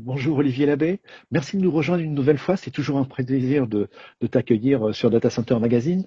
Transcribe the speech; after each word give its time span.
bonjour 0.00 0.38
Olivier 0.38 0.66
Labbé. 0.66 1.00
Merci 1.30 1.56
de 1.56 1.62
nous 1.62 1.70
rejoindre 1.70 2.02
une 2.02 2.14
nouvelle 2.14 2.38
fois. 2.38 2.56
C'est 2.56 2.70
toujours 2.70 2.98
un 2.98 3.04
plaisir 3.04 3.66
de, 3.66 3.88
t'accueillir 4.30 4.94
sur 4.94 5.10
Data 5.10 5.30
Center 5.30 5.58
Magazine. 5.58 6.04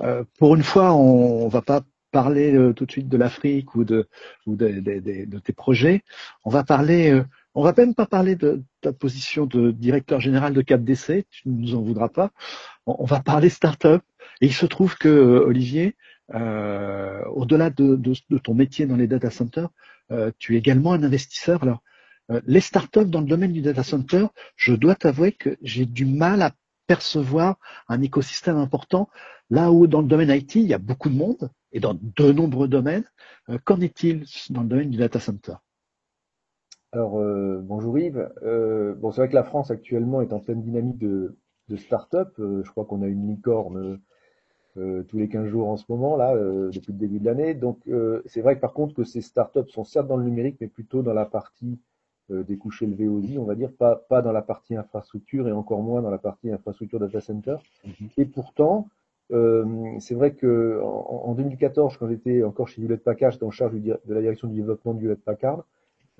Euh, 0.00 0.24
pour 0.38 0.54
une 0.54 0.62
fois, 0.62 0.94
on, 0.94 1.46
ne 1.46 1.50
va 1.50 1.62
pas 1.62 1.82
parler 2.10 2.54
euh, 2.54 2.72
tout 2.72 2.86
de 2.86 2.92
suite 2.92 3.08
de 3.08 3.16
l'Afrique 3.16 3.74
ou 3.74 3.84
de, 3.84 4.08
tes 4.46 5.52
projets. 5.52 6.02
On 6.44 6.50
va 6.50 6.64
parler, 6.64 7.10
euh, 7.10 7.24
on 7.54 7.62
va 7.62 7.74
même 7.76 7.94
pas 7.94 8.06
parler 8.06 8.36
de 8.36 8.62
ta 8.80 8.92
position 8.92 9.46
de 9.46 9.70
directeur 9.70 10.20
général 10.20 10.52
de 10.54 10.62
CapDC. 10.62 11.26
Tu 11.30 11.48
ne 11.48 11.60
nous 11.60 11.74
en 11.74 11.82
voudras 11.82 12.08
pas. 12.08 12.30
On, 12.86 12.96
on 13.00 13.04
va 13.04 13.20
parler 13.20 13.48
start-up. 13.48 14.02
Et 14.40 14.46
il 14.46 14.52
se 14.52 14.66
trouve 14.66 14.96
que 14.96 15.08
Olivier, 15.08 15.96
euh, 16.34 17.22
au-delà 17.26 17.70
de, 17.70 17.98
ton 18.42 18.54
métier 18.54 18.86
dans 18.86 18.96
les 18.96 19.06
data 19.06 19.30
centers, 19.30 19.68
euh, 20.10 20.30
tu 20.38 20.54
es 20.54 20.58
également 20.58 20.92
un 20.92 21.02
investisseur. 21.02 21.62
Alors, 21.62 21.78
euh, 21.78 21.91
les 22.46 22.60
startups 22.60 23.06
dans 23.06 23.20
le 23.20 23.26
domaine 23.26 23.52
du 23.52 23.62
data 23.62 23.82
center, 23.82 24.26
je 24.56 24.74
dois 24.74 24.94
t'avouer 24.94 25.32
que 25.32 25.56
j'ai 25.62 25.86
du 25.86 26.06
mal 26.06 26.42
à 26.42 26.52
percevoir 26.86 27.58
un 27.88 28.02
écosystème 28.02 28.56
important. 28.56 29.08
Là 29.50 29.70
où 29.72 29.86
dans 29.86 30.00
le 30.00 30.08
domaine 30.08 30.30
IT, 30.30 30.56
il 30.56 30.66
y 30.66 30.74
a 30.74 30.78
beaucoup 30.78 31.08
de 31.08 31.14
monde 31.14 31.50
et 31.72 31.80
dans 31.80 31.94
de 31.94 32.32
nombreux 32.32 32.68
domaines. 32.68 33.04
Euh, 33.48 33.58
qu'en 33.64 33.80
est-il 33.80 34.24
dans 34.50 34.62
le 34.62 34.68
domaine 34.68 34.90
du 34.90 34.98
data 34.98 35.20
center? 35.20 35.54
Alors, 36.92 37.18
euh, 37.18 37.60
bonjour 37.62 37.98
Yves. 37.98 38.30
bon, 38.98 39.10
c'est 39.10 39.22
vrai 39.22 39.28
que 39.28 39.34
la 39.34 39.44
France 39.44 39.70
actuellement 39.70 40.20
est 40.20 40.32
en 40.32 40.40
pleine 40.40 40.62
dynamique 40.62 40.98
de, 40.98 41.36
de 41.68 41.76
start-up. 41.76 42.34
je 42.38 42.70
crois 42.70 42.84
qu'on 42.84 43.02
a 43.02 43.06
une 43.06 43.28
licorne 43.28 44.00
tous 44.74 45.18
les 45.18 45.28
15 45.28 45.48
jours 45.48 45.68
en 45.68 45.76
ce 45.76 45.84
moment, 45.88 46.16
là, 46.16 46.34
depuis 46.34 46.92
le 46.92 46.98
début 46.98 47.18
de 47.18 47.24
l'année. 47.26 47.54
Donc, 47.54 47.78
c'est 48.26 48.42
vrai 48.42 48.56
que 48.56 48.60
par 48.60 48.74
contre 48.74 48.94
que 48.94 49.04
ces 49.04 49.22
startups 49.22 49.68
sont 49.68 49.84
certes 49.84 50.06
dans 50.06 50.18
le 50.18 50.24
numérique, 50.24 50.58
mais 50.60 50.68
plutôt 50.68 51.02
dans 51.02 51.14
la 51.14 51.24
partie 51.24 51.78
euh, 51.78 51.91
des 52.30 52.56
couches 52.56 52.82
élevées 52.82 53.08
aussi, 53.08 53.36
on 53.38 53.44
va 53.44 53.54
dire, 53.54 53.72
pas, 53.72 53.96
pas 53.96 54.22
dans 54.22 54.32
la 54.32 54.42
partie 54.42 54.76
infrastructure 54.76 55.48
et 55.48 55.52
encore 55.52 55.82
moins 55.82 56.02
dans 56.02 56.10
la 56.10 56.18
partie 56.18 56.50
infrastructure 56.50 56.98
data 56.98 57.20
center. 57.20 57.56
Mhm. 57.84 58.08
Et 58.16 58.24
pourtant, 58.24 58.88
euh, 59.32 59.64
c'est 59.98 60.14
vrai 60.14 60.34
que 60.34 60.80
en, 60.82 61.34
2014, 61.34 61.96
quand 61.96 62.08
j'étais 62.08 62.42
encore 62.42 62.68
chez 62.68 62.82
Hewlett 62.82 63.02
Packard, 63.02 63.30
j'étais 63.30 63.44
en 63.44 63.50
charge 63.50 63.72
de 63.74 63.98
la 64.08 64.20
direction 64.20 64.48
du 64.48 64.56
développement 64.56 64.94
de 64.94 65.00
Hewlett 65.02 65.22
Packard. 65.22 65.64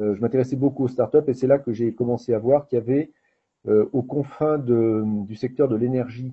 Euh, 0.00 0.14
je 0.14 0.20
m'intéressais 0.20 0.56
beaucoup 0.56 0.84
aux 0.84 0.88
startups 0.88 1.28
et 1.28 1.34
c'est 1.34 1.46
là 1.46 1.58
que 1.58 1.72
j'ai 1.72 1.92
commencé 1.92 2.32
à 2.32 2.38
voir 2.38 2.66
qu'il 2.66 2.78
y 2.78 2.82
avait 2.82 3.10
euh, 3.68 3.88
aux 3.92 4.02
confins 4.02 4.58
de, 4.58 5.04
du 5.26 5.36
secteur 5.36 5.68
de 5.68 5.76
l'énergie 5.76 6.32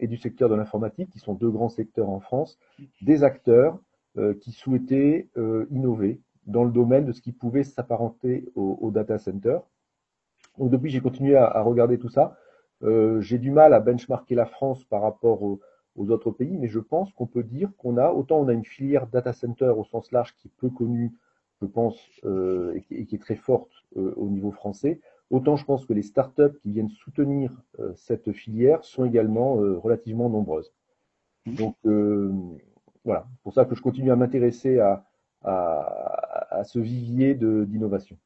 et 0.00 0.06
du 0.06 0.16
secteur 0.16 0.48
de 0.48 0.54
l'informatique, 0.54 1.10
qui 1.10 1.18
sont 1.18 1.34
deux 1.34 1.50
grands 1.50 1.70
secteurs 1.70 2.08
en 2.08 2.20
France, 2.20 2.58
des 3.02 3.24
acteurs 3.24 3.78
euh, 4.16 4.34
qui 4.34 4.52
souhaitaient 4.52 5.28
innover, 5.70 6.20
dans 6.48 6.64
le 6.64 6.70
domaine 6.70 7.04
de 7.04 7.12
ce 7.12 7.20
qui 7.20 7.32
pouvait 7.32 7.62
s'apparenter 7.62 8.46
au, 8.56 8.90
data 8.90 9.18
center. 9.18 9.58
Donc 10.56 10.70
depuis, 10.70 10.90
j'ai 10.90 11.00
continué 11.00 11.36
à, 11.36 11.60
regarder 11.62 11.98
tout 11.98 12.08
ça. 12.08 12.36
Euh, 12.82 13.20
j'ai 13.20 13.38
du 13.38 13.50
mal 13.50 13.74
à 13.74 13.80
benchmarker 13.80 14.34
la 14.34 14.46
France 14.46 14.84
par 14.84 15.02
rapport 15.02 15.42
aux, 15.42 15.60
autres 15.96 16.30
pays, 16.30 16.56
mais 16.56 16.68
je 16.68 16.78
pense 16.78 17.12
qu'on 17.12 17.26
peut 17.26 17.42
dire 17.42 17.70
qu'on 17.76 17.96
a, 17.96 18.12
autant 18.12 18.38
on 18.38 18.46
a 18.46 18.52
une 18.52 18.64
filière 18.64 19.08
data 19.08 19.32
center 19.32 19.72
au 19.76 19.82
sens 19.82 20.12
large 20.12 20.32
qui 20.36 20.46
est 20.46 20.52
peu 20.56 20.70
connue, 20.70 21.12
je 21.60 21.66
pense, 21.66 21.98
euh, 22.24 22.72
et, 22.90 23.04
qui, 23.04 23.16
est 23.16 23.20
très 23.20 23.34
forte 23.34 23.72
euh, 23.96 24.14
au 24.16 24.28
niveau 24.28 24.52
français, 24.52 25.00
autant 25.30 25.56
je 25.56 25.64
pense 25.64 25.86
que 25.86 25.92
les 25.92 26.02
startups 26.02 26.56
qui 26.62 26.70
viennent 26.70 26.88
soutenir 26.88 27.52
cette 27.96 28.30
filière 28.30 28.84
sont 28.84 29.04
également 29.04 29.54
relativement 29.54 30.30
nombreuses. 30.30 30.72
Donc 31.46 31.74
voilà, 33.04 33.26
pour 33.42 33.52
ça 33.52 33.64
que 33.64 33.74
je 33.74 33.82
continue 33.82 34.12
à 34.12 34.16
m'intéresser 34.16 34.78
à, 34.78 35.04
à, 35.42 36.27
ce 36.64 36.78
vivier 36.78 37.34
d'innovation. 37.34 38.16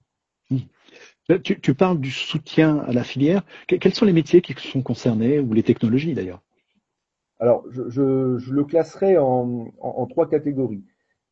Tu, 1.42 1.74
parles 1.74 2.00
du 2.00 2.10
soutien 2.10 2.78
à 2.80 2.92
la 2.92 3.04
filière. 3.04 3.44
Quels 3.66 3.94
sont 3.94 4.04
les 4.04 4.12
métiers 4.12 4.42
qui 4.42 4.54
sont 4.54 4.82
concernés 4.82 5.38
ou 5.38 5.52
les 5.54 5.62
technologies 5.62 6.14
d'ailleurs? 6.14 6.42
Alors, 7.38 7.64
je, 7.70 8.52
le 8.52 8.64
classerai 8.64 9.18
en, 9.18 10.06
trois 10.10 10.28
catégories. 10.28 10.84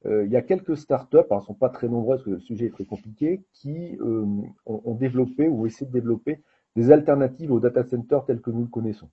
Euh, 0.06 0.25
il 0.25 0.33
y 0.33 0.37
a 0.37 0.43
quelques 0.43 0.77
startups, 0.77 1.19
elles 1.31 1.37
ne 1.37 1.43
sont 1.43 1.55
pas 1.55 1.69
très 1.69 1.89
nombreuses 1.89 2.21
parce 2.21 2.25
que 2.25 2.31
le 2.31 2.41
sujet 2.41 2.66
est 2.66 2.71
très 2.71 2.87
compliqué, 2.87 3.43
qui 3.53 3.97
euh, 4.00 4.25
ont, 4.65 4.94
développé 4.94 5.47
ou 5.47 5.66
essayé 5.66 5.87
de 5.87 5.93
développer 5.93 6.41
des 6.75 6.91
alternatives 6.91 7.53
au 7.53 7.60
data 7.60 7.84
center 7.84 8.21
tel 8.27 8.41
que 8.41 8.50
nous 8.50 8.62
le 8.62 8.69
connaissons. 8.69 9.10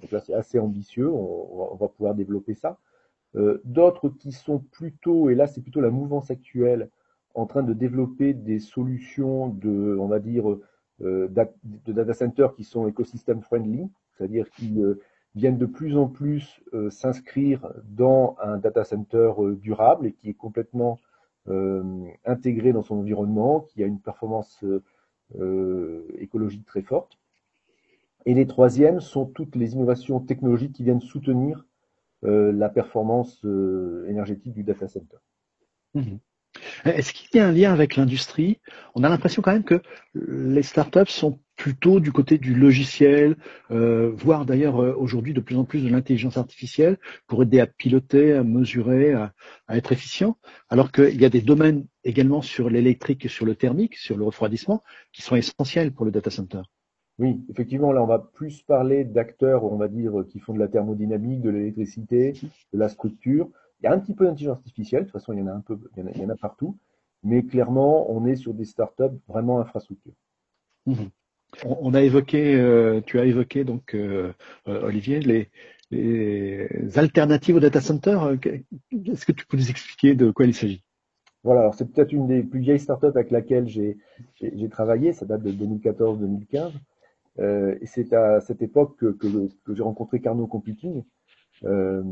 Donc 0.00 0.12
là, 0.12 0.20
c'est 0.20 0.32
assez 0.32 0.58
ambitieux, 0.58 1.10
on, 1.12 1.76
va 1.76 1.88
pouvoir 1.88 2.14
développer 2.14 2.54
ça. 2.54 2.78
Euh, 3.36 3.60
d'autres 3.64 4.08
qui 4.08 4.32
sont 4.32 4.58
plutôt, 4.58 5.30
et 5.30 5.34
là 5.34 5.46
c'est 5.46 5.60
plutôt 5.60 5.80
la 5.80 5.90
mouvance 5.90 6.30
actuelle, 6.30 6.90
en 7.34 7.46
train 7.46 7.62
de 7.62 7.72
développer 7.72 8.34
des 8.34 8.58
solutions 8.58 9.48
de, 9.48 9.96
on 9.98 10.08
va 10.08 10.18
dire, 10.18 10.50
euh, 11.02 11.28
de 11.32 11.92
data 11.92 12.14
centers 12.14 12.54
qui 12.54 12.64
sont 12.64 12.86
écosystème 12.88 13.42
friendly, 13.42 13.88
c'est-à-dire 14.12 14.50
qui 14.50 14.82
euh, 14.82 15.00
viennent 15.34 15.58
de 15.58 15.66
plus 15.66 15.96
en 15.96 16.08
plus 16.08 16.60
s'inscrire 16.90 17.72
dans 17.84 18.36
un 18.42 18.58
data 18.58 18.82
center 18.82 19.32
durable 19.62 20.06
et 20.06 20.12
qui 20.12 20.28
est 20.28 20.34
complètement 20.34 20.98
intégré 22.24 22.72
dans 22.72 22.82
son 22.82 22.96
environnement, 22.96 23.60
qui 23.60 23.84
a 23.84 23.86
une 23.86 24.00
performance 24.00 24.64
écologique 26.18 26.66
très 26.66 26.82
forte. 26.82 27.16
Et 28.26 28.34
les 28.34 28.48
troisièmes 28.48 29.00
sont 29.00 29.24
toutes 29.24 29.54
les 29.54 29.74
innovations 29.74 30.18
technologiques 30.18 30.72
qui 30.72 30.82
viennent 30.82 31.00
soutenir 31.00 31.64
euh, 32.24 32.52
la 32.52 32.68
performance 32.68 33.42
euh, 33.46 34.06
énergétique 34.08 34.52
du 34.52 34.62
data 34.62 34.88
center. 34.88 35.16
Mhm. 35.94 36.18
Est-ce 36.84 37.12
qu'il 37.12 37.38
y 37.38 37.40
a 37.40 37.46
un 37.46 37.52
lien 37.52 37.72
avec 37.72 37.96
l'industrie? 37.96 38.58
On 38.94 39.04
a 39.04 39.08
l'impression 39.08 39.42
quand 39.42 39.52
même 39.52 39.64
que 39.64 39.80
les 40.14 40.62
startups 40.62 41.06
sont 41.06 41.38
plutôt 41.56 42.00
du 42.00 42.10
côté 42.10 42.38
du 42.38 42.54
logiciel, 42.54 43.36
euh, 43.70 44.10
voire 44.14 44.46
d'ailleurs 44.46 44.76
aujourd'hui 44.98 45.34
de 45.34 45.40
plus 45.40 45.56
en 45.56 45.64
plus 45.64 45.84
de 45.84 45.90
l'intelligence 45.90 46.38
artificielle 46.38 46.98
pour 47.26 47.42
aider 47.42 47.60
à 47.60 47.66
piloter, 47.66 48.32
à 48.32 48.42
mesurer, 48.42 49.12
à, 49.12 49.32
à 49.68 49.76
être 49.76 49.92
efficient, 49.92 50.38
alors 50.70 50.90
qu'il 50.90 51.20
y 51.20 51.24
a 51.24 51.30
des 51.30 51.42
domaines 51.42 51.86
également 52.02 52.42
sur 52.42 52.70
l'électrique 52.70 53.26
et 53.26 53.28
sur 53.28 53.44
le 53.46 53.54
thermique, 53.54 53.96
sur 53.96 54.16
le 54.16 54.24
refroidissement, 54.24 54.82
qui 55.12 55.22
sont 55.22 55.36
essentiels 55.36 55.92
pour 55.92 56.04
le 56.04 56.10
data 56.10 56.30
center. 56.30 56.62
Oui, 57.18 57.38
effectivement, 57.50 57.92
là, 57.92 58.02
on 58.02 58.06
va 58.06 58.18
plus 58.18 58.62
parler 58.62 59.04
d'acteurs, 59.04 59.64
on 59.64 59.76
va 59.76 59.88
dire, 59.88 60.24
qui 60.30 60.38
font 60.38 60.54
de 60.54 60.58
la 60.58 60.68
thermodynamique, 60.68 61.42
de 61.42 61.50
l'électricité, 61.50 62.32
de 62.72 62.78
la 62.78 62.88
structure. 62.88 63.50
Il 63.80 63.86
y 63.86 63.88
a 63.88 63.92
un 63.92 63.98
petit 63.98 64.14
peu 64.14 64.26
d'intelligence 64.26 64.58
artificielle, 64.58 65.02
de 65.02 65.04
toute 65.06 65.12
façon, 65.12 65.32
il 65.32 65.38
y 65.38 65.42
en 65.42 65.46
a 65.46 65.52
un 65.52 65.60
peu, 65.60 65.78
il 65.96 66.20
y 66.20 66.24
en 66.24 66.28
a, 66.28 66.36
partout, 66.36 66.76
mais 67.22 67.42
clairement, 67.42 68.10
on 68.10 68.26
est 68.26 68.36
sur 68.36 68.54
des 68.54 68.64
startups 68.64 69.18
vraiment 69.28 69.60
infrastructures. 69.60 70.14
Mhm. 70.86 71.10
On 71.64 71.94
a 71.94 72.02
évoqué, 72.02 72.54
euh, 72.54 73.00
tu 73.04 73.18
as 73.18 73.24
évoqué 73.24 73.64
donc 73.64 73.94
euh, 73.94 74.32
euh, 74.68 74.82
Olivier 74.82 75.20
les, 75.20 75.48
alternatives 76.96 77.56
au 77.56 77.60
data 77.60 77.80
center. 77.80 78.18
Est-ce 78.92 79.26
que 79.26 79.32
tu 79.32 79.44
peux 79.46 79.56
nous 79.56 79.70
expliquer 79.70 80.14
de 80.14 80.30
quoi 80.30 80.46
il 80.46 80.54
s'agit? 80.54 80.84
Voilà, 81.42 81.62
alors 81.62 81.74
c'est 81.74 81.90
peut-être 81.90 82.12
une 82.12 82.28
des 82.28 82.42
plus 82.42 82.60
vieilles 82.60 82.78
startups 82.78 83.06
avec 83.06 83.30
laquelle 83.30 83.66
j'ai 83.66 83.98
travaillé, 84.70 85.12
ça 85.12 85.26
date 85.26 85.42
de 85.42 85.50
2014-2015. 85.50 86.72
Euh, 87.38 87.76
et 87.80 87.86
c'est 87.86 88.12
à 88.12 88.40
cette 88.40 88.62
époque 88.62 88.96
que, 88.98 89.12
que, 89.12 89.74
j'ai 89.74 89.82
rencontré 89.82 90.20
Carnot 90.20 90.46
Computing, 90.46 91.04
euh, 91.64 92.02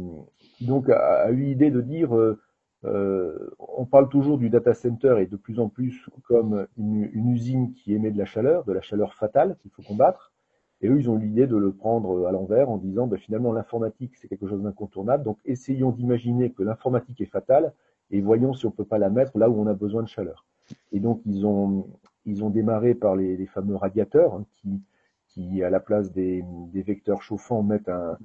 donc 0.67 0.89
a, 0.91 1.31
eu 1.31 1.37
l'idée 1.37 1.71
de 1.71 1.81
dire, 1.81 2.17
euh, 2.17 2.41
euh, 2.85 3.51
on 3.59 3.85
parle 3.85 4.09
toujours 4.09 4.39
du 4.39 4.51
data 4.51 4.75
center 4.75 5.17
et 5.21 5.27
de 5.27 5.37
plus 5.37 5.59
en 5.61 5.69
plus 5.69 6.07
comme 6.25 6.67
une, 6.77 7.31
usine 7.31 7.73
qui 7.75 7.95
émet 7.95 8.11
de 8.11 8.19
la 8.19 8.25
chaleur, 8.25 8.65
de 8.65 8.73
la 8.73 8.81
chaleur 8.81 9.15
fatale 9.15 9.57
qu'il 9.61 9.71
faut 9.71 9.83
combattre. 9.83 10.33
Et 10.81 10.89
eux, 10.89 10.99
ils 11.01 11.11
ont 11.11 11.19
eu 11.19 11.23
l'idée 11.23 11.49
de 11.49 11.57
le 11.57 11.73
prendre 11.73 12.27
à 12.27 12.33
l'envers 12.33 12.71
en 12.71 12.77
disant, 12.77 13.09
ben, 13.09 13.19
finalement, 13.19 13.53
l'informatique, 13.53 14.17
c'est 14.17 14.29
quelque 14.29 14.47
chose 14.47 14.63
d'incontournable. 14.63 15.25
Donc, 15.25 15.39
essayons 15.45 15.91
d'imaginer 15.91 16.53
que 16.53 16.63
l'informatique 16.63 17.21
est 17.21 17.27
fatale 17.27 17.73
et 18.11 18.21
voyons 18.21 18.53
si 18.55 18.65
on 18.67 18.71
peut 18.71 18.85
pas 18.85 18.99
la 18.99 19.11
mettre 19.11 19.37
là 19.39 19.51
où 19.51 19.61
on 19.61 19.67
a 19.67 19.75
besoin 19.75 20.03
de 20.05 20.09
chaleur. 20.09 20.47
Et 20.93 21.01
donc, 21.01 21.21
ils 21.27 21.47
ont, 21.47 21.89
ils 22.27 22.45
ont 22.45 22.51
démarré 22.51 22.95
par 22.95 23.17
les, 23.17 23.45
fameux 23.47 23.75
radiateurs 23.75 24.35
hein, 24.35 24.45
qui, 24.61 24.81
qui, 25.27 25.63
à 25.65 25.71
la 25.71 25.81
place 25.81 26.13
des, 26.13 26.45
vecteurs 26.75 27.23
chauffants, 27.23 27.65
mettent 27.65 27.89
un, 27.89 28.17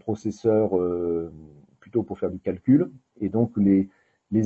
processeur 0.00 0.78
euh, 0.78 1.32
plutôt 1.80 2.02
pour 2.02 2.18
faire 2.18 2.30
du 2.30 2.38
calcul. 2.38 2.90
Et 3.20 3.28
donc, 3.28 3.52
les, 3.56 3.88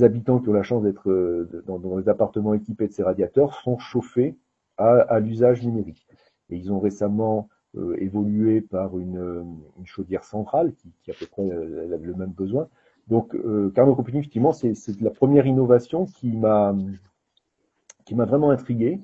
habitants 0.02 0.38
qui 0.38 0.49
ont 0.49 0.52
la 0.52 0.62
chance 0.62 0.82
d'être 0.82 1.11
euh, 1.11 1.62
dans, 1.67 1.99
les 1.99 2.08
appartements 2.08 2.55
équipés 2.55 2.88
de 2.88 2.93
ces 2.93 3.02
radiateurs 3.02 3.55
sont 3.55 3.78
chauffés 3.78 4.37
à, 4.76 5.20
l'usage 5.20 5.62
numérique. 5.62 6.06
Et 6.49 6.56
ils 6.56 6.72
ont 6.72 6.81
récemment 6.81 7.49
euh, 7.76 7.96
évolué 7.99 8.62
par 8.62 8.99
une, 8.99 9.44
chaudière 9.84 10.25
centrale 10.25 10.72
qui, 10.75 11.11
a 11.11 11.14
à 11.14 11.17
peu 11.19 11.26
près 11.26 11.43
le 11.43 12.14
même 12.14 12.31
besoin. 12.31 12.69
Donc, 13.08 13.37
Carnot 13.75 13.94
Company, 13.94 14.19
effectivement, 14.19 14.52
c'est 14.52 15.00
la 15.00 15.11
première 15.11 15.46
innovation 15.46 16.06
qui 16.06 16.38
qui 18.06 18.14
m'a 18.14 18.25
vraiment 18.25 18.50
intrigué 18.50 19.00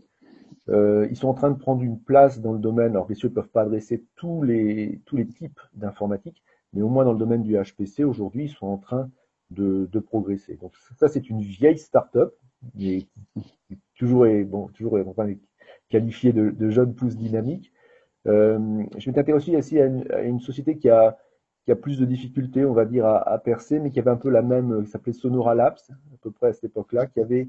euh, 0.68 1.06
ils 1.10 1.16
sont 1.16 1.28
en 1.28 1.34
train 1.34 1.50
de 1.50 1.58
prendre 1.58 1.82
une 1.82 2.00
place 2.00 2.40
dans 2.40 2.52
le 2.52 2.58
domaine, 2.58 2.92
alors 2.92 3.06
bien 3.06 3.14
sûr, 3.14 3.28
ils 3.28 3.32
ne 3.32 3.36
peuvent 3.36 3.48
pas 3.48 3.62
adresser 3.62 4.04
tous 4.16 4.42
les, 4.42 5.00
tous 5.06 5.16
les 5.16 5.26
types 5.26 5.60
d'informatique, 5.74 6.42
mais 6.72 6.82
au 6.82 6.88
moins 6.88 7.04
dans 7.04 7.12
le 7.12 7.18
domaine 7.18 7.42
du 7.42 7.56
HPC, 7.56 8.04
aujourd'hui, 8.04 8.44
ils 8.44 8.50
sont 8.50 8.66
en 8.66 8.78
train 8.78 9.10
de, 9.50 9.88
de 9.90 9.98
progresser. 10.00 10.56
Donc 10.56 10.72
ça, 10.98 11.08
c'est 11.08 11.30
une 11.30 11.40
vieille 11.40 11.78
start-up, 11.78 12.34
qui 12.76 13.08
toujours 13.96 14.26
est, 14.26 14.42
bon, 14.44 14.68
toujours 14.68 14.98
est, 14.98 15.04
enfin, 15.06 15.32
qualifié 15.88 16.32
de, 16.32 16.70
jeunes 16.70 16.94
pousses 16.94 17.16
dynamiques. 17.16 17.72
Euh, 18.26 18.82
je 18.98 19.08
m'étais 19.08 19.20
intéressé 19.20 19.56
aussi 19.56 19.78
à 19.80 19.86
une, 19.86 20.10
à 20.10 20.22
une, 20.22 20.40
société 20.40 20.76
qui 20.78 20.90
a, 20.90 21.16
qui 21.64 21.70
a 21.70 21.76
plus 21.76 21.98
de 22.00 22.04
difficultés, 22.04 22.64
on 22.64 22.72
va 22.72 22.84
dire, 22.86 23.06
à, 23.06 23.18
à 23.18 23.38
percer, 23.38 23.78
mais 23.78 23.92
qui 23.92 24.00
avait 24.00 24.10
un 24.10 24.16
peu 24.16 24.30
la 24.30 24.42
même, 24.42 24.84
qui 24.84 24.90
s'appelait 24.90 25.12
Sonora 25.12 25.54
Labs, 25.54 25.78
à 25.90 26.16
peu 26.22 26.32
près 26.32 26.48
à 26.48 26.52
cette 26.52 26.64
époque-là, 26.64 27.06
qui 27.06 27.20
avait 27.20 27.42
euh, 27.42 27.46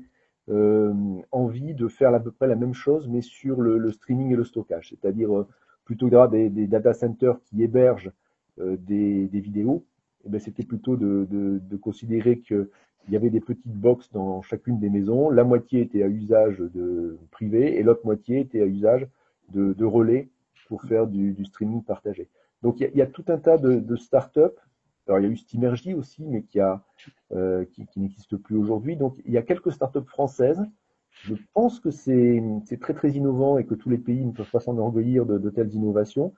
envie 0.50 1.74
de 1.74 1.88
faire 1.88 2.14
à 2.14 2.20
peu 2.20 2.32
près 2.32 2.48
la 2.48 2.56
même 2.56 2.74
chose, 2.74 3.08
mais 3.08 3.22
sur 3.22 3.62
le, 3.62 3.92
streaming 3.92 4.32
et 4.32 4.36
le 4.36 4.46
stockage, 4.46 4.90
c'est-à-dire 4.90 5.38
euh, 5.38 5.48
plutôt 5.84 6.10
d'avoir 6.10 6.30
des, 6.30 6.50
data 6.68 6.94
centers 6.94 7.40
qui 7.46 7.64
hébergent 7.64 8.12
euh, 8.60 8.78
des, 8.78 9.28
des, 9.28 9.40
vidéos, 9.40 9.86
eh 10.26 10.30
ben, 10.30 10.40
c'était 10.40 10.64
plutôt 10.64 10.96
de, 10.96 11.60
considérer 11.82 12.40
qu'il 12.40 12.68
y 13.10 13.16
avait 13.16 13.30
des 13.30 13.40
petites 13.40 13.68
boxes 13.68 14.12
dans 14.12 14.42
chacune 14.42 14.80
des 14.80 14.90
maisons. 14.90 15.30
La 15.30 15.44
moitié 15.44 15.82
était 15.82 16.04
à 16.04 16.08
usage 16.08 16.60
de 16.60 17.18
privé 17.32 17.78
et 17.78 17.84
l'autre 17.84 18.06
moitié 18.06 18.40
était 18.40 18.62
à 18.62 18.66
usage 18.66 19.08
de, 19.54 19.86
relais 19.86 20.30
pour 20.68 20.82
faire 20.84 21.08
du, 21.08 21.46
streaming 21.46 21.84
partagé. 21.84 22.28
Donc 22.64 22.80
il 22.80 22.84
y, 22.84 22.86
a, 22.86 22.90
il 22.90 22.98
y, 22.98 23.02
a, 23.02 23.08
tout 23.08 23.24
un 23.28 23.38
tas 23.38 23.58
de, 23.58 23.76
de 23.76 23.96
startups. 23.96 24.60
Alors 25.07 25.19
il 25.19 25.24
y 25.24 25.27
a 25.27 25.31
eu 25.31 25.38
Steamergy 25.38 25.94
aussi, 25.94 26.25
mais 26.25 26.44
euh, 27.31 27.65
qui, 27.65 28.00
n'existe 28.00 28.36
plus 28.38 28.57
aujourd'hui. 28.57 28.95
Donc 28.95 29.15
il 29.25 29.31
y 29.31 29.38
a 29.38 29.42
quelques 29.42 29.71
startups 29.71 30.07
françaises. 30.07 30.62
Je 31.24 31.33
pense 31.54 31.80
que 31.80 31.89
c'est, 31.89 32.42
très 32.80 32.94
très 32.94 33.12
innovant 33.12 33.57
et 33.57 33.65
que 33.65 33.74
tous 33.74 33.89
les 33.89 33.98
pays 33.98 34.24
ne 34.24 34.31
peuvent 34.31 34.51
pas 34.51 34.59
s'enorgueillir 34.59 35.25
de, 35.25 35.38
de 35.38 35.50
telles 35.50 35.74
innovations, 35.74 36.33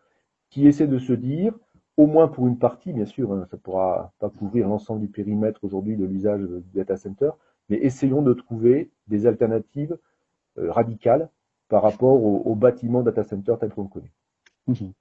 qui 0.50 0.68
essaient 0.68 0.88
de 0.88 1.00
se 1.00 1.14
dire 1.14 1.54
au 2.00 2.08
moins 2.08 2.30
pour 2.30 2.48
une 2.48 2.58
partie, 2.58 2.94
bien 2.94 3.06
sûr, 3.06 3.34
hein, 3.34 3.46
ça 3.52 3.58
ne 3.58 3.62
pourra 3.62 4.14
pas 4.20 4.30
couvrir 4.30 4.70
l'ensemble 4.70 5.02
du 5.02 5.10
périmètre 5.10 5.62
aujourd'hui 5.66 5.98
de 5.98 6.06
l'usage 6.06 6.40
du 6.40 6.72
data 6.74 6.96
center, 6.96 7.32
mais 7.68 7.76
essayons 7.76 8.22
de 8.22 8.32
trouver 8.34 8.90
des 9.08 9.28
alternatives 9.28 9.98
euh, 10.58 10.72
radicales 10.72 11.30
par 11.68 11.84
rapport 11.84 12.24
au, 12.24 12.38
au, 12.46 12.56
bâtiment 12.56 13.04
data 13.04 13.26
center 13.26 13.54
tel 13.60 13.72
qu'on 13.72 13.84
le 13.84 13.90
connaît. 13.90 14.12
Mmh. 14.68 14.92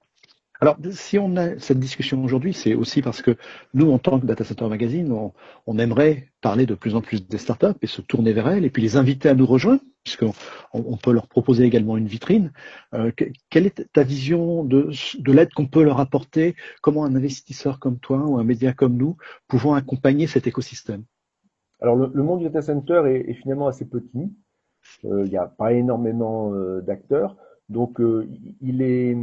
Alors, 0.61 0.77
si 0.91 1.17
on 1.17 1.37
a 1.37 1.57
cette 1.57 1.79
discussion 1.79 2.21
aujourd'hui, 2.21 2.53
c'est 2.53 2.75
aussi 2.75 3.01
parce 3.01 3.21
que 3.21 3.37
nous, 3.73 3.89
en 3.91 3.97
tant 3.97 4.19
que 4.19 4.25
Data 4.25 4.43
Center 4.43 4.67
Magazine, 4.67 5.31
on, 5.65 5.79
aimerait 5.79 6.27
parler 6.41 6.65
de 6.65 6.75
plus 6.75 6.95
en 6.95 7.01
plus 7.01 7.25
des 7.25 7.37
startups 7.37 7.77
et 7.81 7.87
se 7.87 8.01
tourner 8.01 8.33
vers 8.33 8.49
elles 8.49 8.65
et 8.65 8.69
puis 8.69 8.81
les 8.81 8.97
inviter 8.97 9.29
à 9.29 9.35
nous 9.35 9.45
rejoindre, 9.45 9.81
puisqu'on 10.03 10.33
on 10.73 10.97
peut 10.97 11.13
leur 11.13 11.29
proposer 11.29 11.63
également 11.63 11.95
une 11.95 12.07
vitrine. 12.07 12.51
Euh, 12.93 13.11
quelle 13.49 13.67
est 13.67 13.89
ta 13.93 14.03
vision 14.03 14.65
de, 14.65 14.89
de 15.19 15.31
l'aide 15.31 15.53
qu'on 15.53 15.67
peut 15.67 15.83
leur 15.83 16.01
apporter? 16.01 16.55
Comment 16.81 17.05
un 17.05 17.15
investisseur 17.15 17.79
comme 17.79 17.97
toi 17.97 18.25
ou 18.25 18.37
un 18.37 18.43
média 18.43 18.73
comme 18.73 18.97
nous 18.97 19.15
pouvons 19.47 19.75
accompagner 19.75 20.27
cet 20.27 20.45
écosystème? 20.45 21.05
Alors, 21.79 21.95
le, 21.95 22.21
monde 22.21 22.39
du 22.39 22.45
data 22.45 22.61
center 22.61 23.03
est, 23.05 23.33
finalement 23.35 23.67
assez 23.67 23.85
petit. 23.85 24.29
Euh, 25.05 25.23
il 25.23 25.29
n'y 25.29 25.37
a 25.37 25.45
pas 25.45 25.71
énormément 25.71 26.53
euh, 26.53 26.81
d'acteurs. 26.81 27.37
Donc, 27.69 28.01
il 28.61 28.81
est 28.81 29.15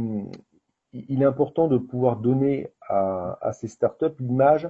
il 0.93 1.21
est 1.21 1.25
important 1.25 1.67
de 1.67 1.77
pouvoir 1.77 2.17
donner 2.17 2.69
à, 2.87 3.51
ces 3.53 3.67
startups 3.67 4.15
l'image 4.19 4.69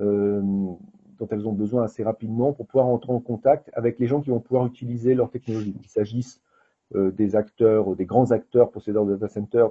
euh, 0.00 0.40
dont 0.42 1.28
elles 1.30 1.48
ont 1.48 1.52
besoin 1.52 1.82
assez 1.84 2.04
rapidement 2.04 2.52
pour 2.52 2.66
pouvoir 2.66 2.86
entrer 2.86 3.12
en 3.12 3.18
contact 3.18 3.70
avec 3.74 3.98
les 3.98 4.06
gens 4.06 4.20
qui 4.20 4.30
vont 4.30 4.38
pouvoir 4.38 4.66
utiliser 4.66 5.14
leur 5.14 5.30
technologie. 5.30 5.72
Qu'il 5.72 5.90
s'agisse 5.90 6.40
euh, 6.94 7.10
des 7.10 7.34
acteurs, 7.34 7.96
des 7.96 8.06
grands 8.06 8.30
acteurs 8.30 8.70
possédeurs 8.70 9.04
de 9.04 9.16
data 9.16 9.28
centers 9.28 9.70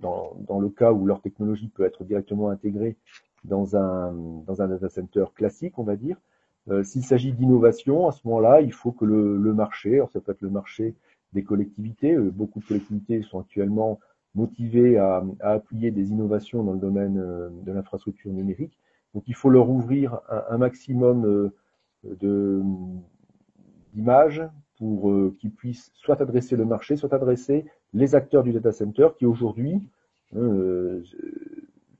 dans, 0.00 0.60
le 0.60 0.68
cas 0.70 0.92
où 0.92 1.04
leur 1.06 1.20
technologie 1.20 1.68
peut 1.68 1.84
être 1.84 2.04
directement 2.04 2.48
intégrée 2.48 2.96
dans 3.44 3.76
un, 3.76 4.12
dans 4.46 4.62
un 4.62 4.68
data 4.68 4.88
center 4.88 5.26
classique, 5.34 5.78
on 5.78 5.84
va 5.84 5.96
dire. 5.96 6.16
Euh, 6.68 6.82
S'il 6.82 7.04
s'agit 7.04 7.32
d'innovation, 7.32 8.08
à 8.08 8.12
ce 8.12 8.26
moment-là, 8.26 8.62
il 8.62 8.72
faut 8.72 8.92
que 8.92 9.04
le, 9.04 9.36
le 9.36 9.54
marché, 9.54 9.96
alors 9.96 10.10
ça 10.10 10.20
peut 10.20 10.32
être 10.32 10.40
le 10.40 10.50
marché 10.50 10.94
des 11.32 11.44
collectivités, 11.44 12.16
beaucoup 12.16 12.60
de 12.60 12.64
collectivités 12.64 13.22
sont 13.22 13.40
actuellement 13.40 14.00
motivés 14.36 14.98
à, 14.98 15.24
appuyer 15.40 15.90
des 15.90 16.10
innovations 16.10 16.62
dans 16.62 16.72
le 16.72 16.78
domaine 16.78 17.18
euh, 17.18 17.48
de 17.64 17.72
l'infrastructure 17.72 18.30
numérique. 18.30 18.78
Donc 19.14 19.24
il 19.26 19.34
faut 19.34 19.50
leur 19.50 19.68
ouvrir 19.68 20.20
un, 20.50 20.58
maximum 20.58 21.50
euh, 22.04 22.62
d'images 23.94 24.42
pour 24.78 25.10
euh, 25.10 25.34
qu'ils 25.40 25.52
puissent 25.52 25.90
soit 25.94 26.20
adresser 26.20 26.54
le 26.54 26.66
marché, 26.66 26.96
soit 26.96 27.14
adresser 27.14 27.64
les 27.94 28.14
acteurs 28.14 28.42
du 28.42 28.52
data 28.52 28.72
center 28.72 29.08
qui 29.18 29.24
aujourd'hui 29.24 29.80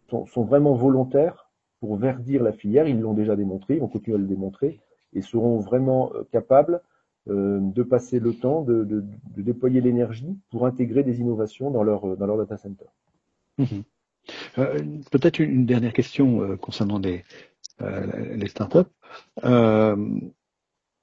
sont, 0.09 0.27
sont, 0.27 0.45
vraiment 0.45 0.75
volontaires 0.75 1.49
pour 1.81 1.97
verdir 1.97 2.43
la 2.43 2.53
filière. 2.53 2.87
Ils 2.87 3.01
l'ont 3.01 3.15
déjà 3.15 3.35
démontré, 3.35 3.77
ils 3.77 3.81
vont 3.81 3.89
continuer 3.89 4.17
à 4.17 4.21
le 4.21 4.27
démontrer 4.27 4.79
et 5.15 5.23
seront 5.23 5.61
vraiment 5.61 6.13
capables 6.33 6.83
de 7.27 7.83
passer 7.83 8.21
le 8.21 8.35
temps 8.35 8.63
de, 8.63 9.05
déployer 9.37 9.81
l'énergie 9.81 10.39
pour 10.51 10.67
intégrer 10.67 11.03
des 11.03 11.21
innovations 11.21 11.71
dans 11.71 11.83
leur, 11.83 12.17
data 12.17 12.57
center. 12.57 12.87
Mmh. 13.59 13.65
Euh, 14.59 14.83
Peut-être 15.11 15.39
une 15.39 15.67
dernière 15.67 15.93
question 15.93 16.43
euh, 16.43 16.57
concernant 16.57 16.99
les, 16.99 17.25
euh, 17.83 18.35
les 18.35 18.49
startups. 18.49 18.91
Euh, 19.45 19.97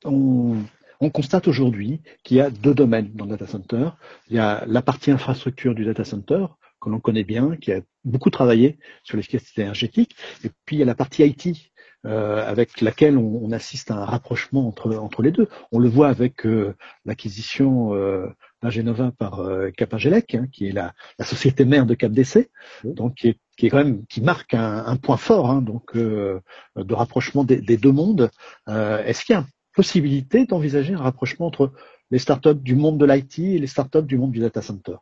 on, 0.04 0.58
on, 1.00 1.10
constate 1.10 1.48
aujourd'hui 1.48 2.02
qu'il 2.24 2.38
y 2.38 2.42
a 2.42 2.50
deux 2.50 2.74
domaines 2.74 3.12
dans 3.14 3.26
le 3.26 3.32
data 3.32 3.48
center. 3.48 3.90
Il 4.30 4.36
y 4.36 4.40
a 4.40 4.66
la 4.68 4.82
partie 4.82 5.12
infrastructure 5.12 5.76
du 5.76 5.86
data 5.86 6.04
center, 6.04 6.46
que 6.82 6.90
l'on 6.90 7.00
connaît 7.00 7.24
bien, 7.24 7.56
qui 7.58 7.72
a 7.72 7.82
beaucoup 8.04 8.30
travaillé 8.30 8.78
sur 9.04 9.18
l'efficacité 9.18 9.62
énergétique, 9.62 10.16
et 10.44 10.50
puis 10.66 10.76
il 10.76 10.80
y 10.80 10.84
a 10.84 10.86
la 10.86 10.96
partie 10.96 11.24
IT, 11.24 11.72
euh, 12.06 12.46
avec 12.46 12.82
laquelle 12.82 13.18
on, 13.18 13.40
on, 13.44 13.52
assiste 13.52 13.92
à 13.92 13.96
un 13.96 14.06
rapprochement 14.06 14.68
entre, 14.68 14.96
entre 14.96 15.22
les 15.22 15.32
deux. 15.32 15.48
On 15.72 15.80
le 15.80 15.90
voit 15.90 16.10
avec 16.10 16.46
euh, 16.46 16.76
l'acquisition 17.06 17.94
euh, 17.94 18.28
d'Ingenova 18.62 19.12
par 19.12 19.40
euh, 19.40 19.70
Capagelec, 19.72 20.36
hein, 20.36 20.48
qui 20.52 20.68
est 20.68 20.72
la, 20.72 20.94
la, 21.20 21.26
société 21.26 21.66
mère 21.66 21.86
de 21.86 21.94
CapDC, 21.94 22.50
oui. 22.84 22.94
donc 22.94 23.16
qui 23.16 23.30
est, 23.30 23.40
qui 23.58 23.68
est 23.68 23.70
quand 23.70 23.78
même 23.78 24.06
qui 24.08 24.22
marque 24.22 24.54
un, 24.54 24.86
un 24.86 24.96
point 24.96 25.18
fort 25.18 25.50
hein, 25.50 25.62
donc 25.62 25.96
euh, 25.96 26.40
de 26.76 26.94
rapprochement 26.94 27.44
des, 27.44 27.62
des 27.62 27.78
deux 27.78 27.92
mondes. 27.92 28.32
Euh, 28.70 29.04
est-ce 29.04 29.26
qu'il 29.26 29.34
y 29.34 29.38
a 29.38 29.42
une 29.42 29.48
possibilité 29.76 30.46
d'envisager 30.46 30.94
un 30.94 31.02
rapprochement 31.02 31.48
entre 31.48 31.72
les 32.12 32.20
startups 32.20 32.56
du 32.56 32.76
monde 32.76 32.98
de 32.98 33.06
l'IT 33.06 33.40
et 33.40 33.60
les 33.60 33.68
startups 33.68 34.04
du 34.04 34.18
monde 34.18 34.32
du 34.32 34.40
data 34.40 34.62
center? 34.62 34.96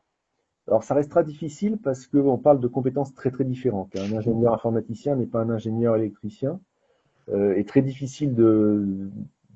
Alors 0.67 0.83
ça 0.83 0.93
restera 0.93 1.23
difficile 1.23 1.77
parce 1.83 2.07
qu'on 2.07 2.37
parle 2.37 2.59
de 2.59 2.67
compétences 2.67 3.13
très 3.13 3.31
très 3.31 3.43
différentes. 3.43 3.95
Un 3.95 4.15
ingénieur 4.15 4.53
informaticien 4.53 5.15
n'est 5.15 5.25
pas 5.25 5.41
un 5.41 5.49
ingénieur 5.49 5.95
électricien 5.95 6.59
est 7.31 7.67
très 7.67 7.81
difficile 7.81 8.35
de, 8.35 9.09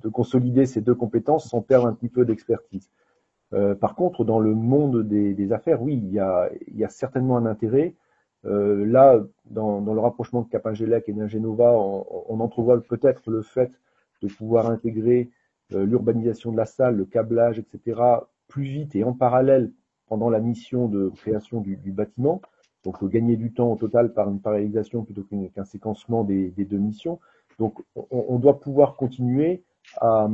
de, 0.04 0.10
consolider 0.10 0.66
ces 0.66 0.82
deux 0.82 0.96
compétences 0.96 1.50
sans 1.50 1.62
perdre 1.62 1.88
un 1.88 1.94
petit 1.94 2.10
peu 2.10 2.26
d'expertise. 2.26 2.90
Euh, 3.54 3.76
par 3.76 3.96
contre, 3.96 4.24
dans 4.26 4.40
le 4.40 4.54
monde 4.54 5.08
des, 5.08 5.34
des, 5.34 5.52
affaires, 5.52 5.82
oui, 5.82 5.96
il 5.96 6.12
y 6.12 6.20
a, 6.20 6.50
il 6.68 6.78
y 6.78 6.84
a 6.84 6.90
certainement 6.90 7.38
un 7.38 7.46
intérêt. 7.46 7.96
Euh, 8.46 8.86
là, 8.86 9.24
dans, 9.50 9.82
dans, 9.82 9.94
le 9.94 10.00
rapprochement 10.00 10.42
de 10.42 10.50
Capingelec 10.50 11.08
et 11.08 11.14
d'Ingenova, 11.14 11.74
on, 11.74 12.06
on 12.28 12.40
entrevoit 12.40 12.82
peut-être 12.82 13.30
le 13.32 13.42
fait 13.42 13.72
de 14.22 14.28
pouvoir 14.28 14.70
intégrer 14.70 15.30
euh, 15.74 15.86
l'urbanisation 15.86 16.52
de 16.52 16.58
la 16.58 16.66
salle, 16.66 16.96
le 16.96 17.06
câblage, 17.06 17.60
etc., 17.60 18.02
plus 18.48 18.64
vite 18.64 18.96
et 18.96 19.04
en 19.04 19.14
parallèle 19.14 19.72
pendant 20.08 20.30
la 20.30 20.40
mission 20.40 20.88
de 20.88 21.10
création 21.10 21.62
du, 21.62 21.78
du 21.78 21.92
bâtiment. 21.92 22.42
Donc, 22.84 23.04
gagner 23.10 23.36
du 23.36 23.52
temps 23.52 23.72
au 23.72 23.76
total 23.76 24.14
par 24.14 24.30
une 24.30 24.40
parallélisation 24.40 25.04
plutôt 25.04 25.24
qu'un 25.24 25.66
séquencement 25.66 26.24
des, 26.24 26.52
des, 26.52 26.66
deux 26.66 26.78
missions. 26.78 27.20
Donc, 27.60 27.82
on, 27.96 28.06
on 28.12 28.40
doit 28.40 28.60
pouvoir 28.60 28.96
continuer 28.96 29.64
à, 30.02 30.28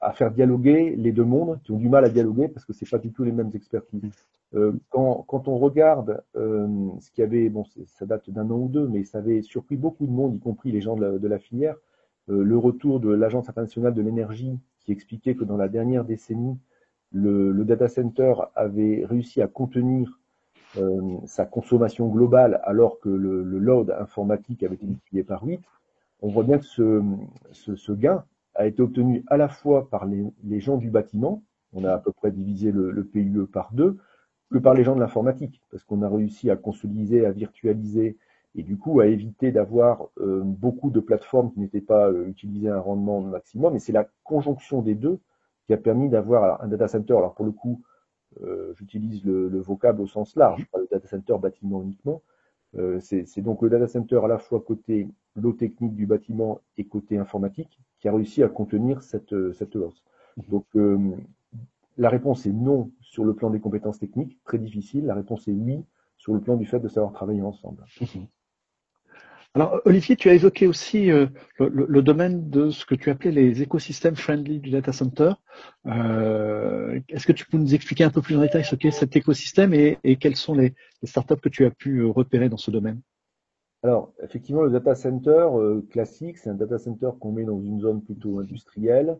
à, 0.00 0.12
faire 0.12 0.30
dialoguer 0.30 0.94
les 0.96 1.12
deux 1.12 1.24
mondes 1.24 1.60
qui 1.62 1.72
ont 1.72 1.78
du 1.78 1.88
mal 1.88 2.04
à 2.04 2.08
dialoguer 2.08 2.48
parce 2.48 2.64
que 2.64 2.72
c'est 2.72 2.88
pas 2.88 2.98
du 2.98 3.12
tout 3.12 3.24
les 3.24 3.32
mêmes 3.32 3.50
expertises. 3.54 4.10
Euh, 4.54 4.72
quand, 4.88 5.24
quand, 5.28 5.46
on 5.46 5.58
regarde 5.58 6.22
euh, 6.36 6.66
ce 7.00 7.10
qui 7.12 7.22
avait, 7.22 7.48
bon, 7.48 7.64
ça 7.86 8.04
date 8.04 8.28
d'un 8.30 8.50
an 8.50 8.56
ou 8.56 8.68
deux, 8.68 8.88
mais 8.88 9.04
ça 9.04 9.18
avait 9.18 9.42
surpris 9.42 9.76
beaucoup 9.76 10.06
de 10.06 10.12
monde, 10.12 10.34
y 10.34 10.40
compris 10.40 10.72
les 10.72 10.80
gens 10.80 10.96
de 10.96 11.04
la, 11.04 11.18
de 11.18 11.28
la 11.28 11.38
filière, 11.38 11.76
euh, 12.28 12.42
le 12.42 12.58
retour 12.58 12.98
de 13.00 13.10
l'Agence 13.10 13.48
internationale 13.48 13.94
de 13.94 14.02
l'énergie 14.02 14.58
qui 14.80 14.92
expliquait 14.92 15.36
que 15.36 15.44
dans 15.44 15.56
la 15.56 15.68
dernière 15.68 16.04
décennie, 16.04 16.58
le, 17.12 17.52
le 17.52 17.64
data 17.64 17.88
center 17.88 18.34
avait 18.56 19.04
réussi 19.04 19.40
à 19.40 19.46
contenir 19.46 20.18
euh, 20.78 21.16
sa 21.26 21.44
consommation 21.44 22.08
globale 22.08 22.60
alors 22.64 23.00
que 23.00 23.08
le, 23.08 23.42
le 23.42 23.58
load 23.58 23.90
informatique 23.90 24.62
avait 24.62 24.76
été 24.76 24.86
multiplié 24.86 25.24
par 25.24 25.44
8 25.44 25.60
on 26.22 26.28
voit 26.28 26.44
bien 26.44 26.58
que 26.58 26.64
ce, 26.64 27.92
gain 27.92 28.24
a 28.54 28.66
été 28.66 28.82
obtenu 28.82 29.24
à 29.28 29.36
la 29.36 29.48
fois 29.48 29.88
par 29.88 30.06
les, 30.06 30.60
gens 30.60 30.76
du 30.76 30.90
bâtiment, 30.90 31.42
on 31.72 31.84
a 31.84 31.92
à 31.92 31.98
peu 31.98 32.12
près 32.12 32.30
divisé 32.30 32.72
le, 32.72 33.04
PUE 33.04 33.46
par 33.46 33.72
deux, 33.72 33.98
que 34.50 34.58
par 34.58 34.74
les 34.74 34.84
gens 34.84 34.94
de 34.94 35.00
l'informatique, 35.00 35.62
parce 35.70 35.84
qu'on 35.84 36.02
a 36.02 36.08
réussi 36.08 36.50
à 36.50 36.56
consolider, 36.56 37.24
à 37.24 37.30
virtualiser 37.30 38.18
et 38.56 38.64
du 38.64 38.76
coup 38.76 38.98
à 38.98 39.06
éviter 39.06 39.52
d'avoir 39.52 40.08
euh, 40.18 40.42
beaucoup 40.42 40.90
de 40.90 40.98
plateformes 40.98 41.52
qui 41.52 41.60
n'étaient 41.60 41.80
pas 41.80 42.08
euh, 42.08 42.26
utilisées 42.26 42.68
à 42.68 42.76
un 42.76 42.80
rendement 42.80 43.20
maximum. 43.20 43.76
Et 43.76 43.78
c'est 43.78 43.92
la 43.92 44.08
conjonction 44.24 44.82
des 44.82 44.96
deux 44.96 45.20
qui 45.66 45.72
a 45.72 45.76
permis 45.76 46.08
d'avoir 46.08 46.60
un 46.60 46.66
data 46.66 46.88
center. 46.88 47.14
Alors 47.14 47.34
pour 47.34 47.44
le 47.44 47.52
coup, 47.52 47.80
euh, 48.42 48.72
j'utilise 48.74 49.24
le, 49.24 49.48
le, 49.48 49.60
vocable 49.60 50.00
au 50.00 50.08
sens 50.08 50.34
large, 50.34 50.66
pas 50.72 50.80
le 50.80 50.88
data 50.90 51.06
center 51.06 51.36
bâtiment 51.40 51.82
uniquement, 51.82 52.22
c'est 53.00 53.40
donc 53.40 53.62
le 53.62 53.68
data 53.68 53.88
center 53.88 54.20
à 54.22 54.28
la 54.28 54.38
fois 54.38 54.60
côté 54.60 55.08
l'eau 55.36 55.52
technique 55.52 55.94
du 55.94 56.06
bâtiment 56.06 56.60
et 56.76 56.84
côté 56.84 57.18
informatique 57.18 57.78
qui 58.00 58.08
a 58.08 58.12
réussi 58.12 58.42
à 58.42 58.48
contenir 58.48 59.02
cette, 59.02 59.34
cette 59.52 59.76
hausse. 59.76 60.02
Mhm. 60.36 60.44
Donc 60.48 60.66
euh, 60.76 61.16
la 61.98 62.08
réponse 62.08 62.46
est 62.46 62.52
non 62.52 62.90
sur 63.00 63.24
le 63.24 63.34
plan 63.34 63.50
des 63.50 63.60
compétences 63.60 63.98
techniques, 63.98 64.38
très 64.44 64.58
difficile. 64.58 65.06
La 65.06 65.14
réponse 65.14 65.46
est 65.48 65.52
oui 65.52 65.84
sur 66.16 66.34
le 66.34 66.40
plan 66.40 66.56
du 66.56 66.66
fait 66.66 66.80
de 66.80 66.88
savoir 66.88 67.12
travailler 67.12 67.42
ensemble. 67.42 67.84
Mhm. 68.00 68.26
Alors, 69.54 69.80
Olivier, 69.84 70.14
tu 70.14 70.28
as 70.28 70.34
évoqué 70.34 70.68
aussi 70.68 71.10
euh, 71.10 71.26
le, 71.58 72.02
domaine 72.02 72.50
de 72.50 72.70
ce 72.70 72.84
que 72.84 72.94
tu 72.94 73.10
appelais 73.10 73.32
les 73.32 73.62
écosystèmes 73.62 74.14
friendly 74.14 74.60
du 74.60 74.70
data 74.70 74.92
center. 74.92 75.32
Euh, 75.86 77.00
est-ce 77.08 77.26
que 77.26 77.32
tu 77.32 77.44
peux 77.46 77.58
nous 77.58 77.74
expliquer 77.74 78.04
un 78.04 78.10
peu 78.10 78.22
plus 78.22 78.36
en 78.36 78.42
détail 78.42 78.64
ce 78.64 78.76
qu'est 78.76 78.92
cet 78.92 79.16
écosystème 79.16 79.74
et, 79.74 79.98
et 80.04 80.14
quelles 80.16 80.36
sont 80.36 80.54
les, 80.54 80.74
startups 81.02 81.40
que 81.42 81.48
tu 81.48 81.64
as 81.64 81.72
pu 81.72 81.98
euh, 81.98 82.06
repérer 82.06 82.48
dans 82.48 82.56
ce 82.58 82.70
domaine? 82.70 83.00
Alors, 83.82 84.12
effectivement, 84.22 84.62
le 84.62 84.70
data 84.70 84.94
center 84.94 85.48
classique, 85.90 86.38
c'est 86.38 86.50
un 86.50 86.54
data 86.54 86.78
center 86.78 87.10
qu'on 87.18 87.32
met 87.32 87.44
dans 87.44 87.60
une 87.60 87.80
zone 87.80 88.02
plutôt 88.02 88.38
industrielle 88.38 89.18